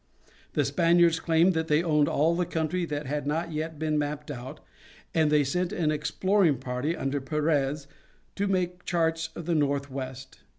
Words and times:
The 0.53 0.65
Spaniards 0.65 1.19
claimed 1.19 1.53
that 1.53 1.67
they 1.67 1.83
owned 1.83 2.07
all 2.09 2.31
of 2.31 2.39
the 2.39 2.45
country 2.47 2.85
that 2.85 3.05
had 3.05 3.27
not 3.27 3.51
yet 3.51 3.77
been 3.77 3.99
mapped 3.99 4.31
out, 4.31 4.59
and 5.13 5.29
they 5.29 5.43
sent 5.43 5.71
an 5.71 5.91
exploring 5.91 6.57
party, 6.57 6.97
under 6.97 7.21
Perez, 7.21 7.85
to 8.33 8.47
make 8.47 8.83
charts 8.83 9.29
of 9.35 9.45
the 9.45 9.53
northwest. 9.53 10.39